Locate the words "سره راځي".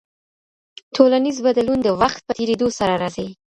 2.79-3.27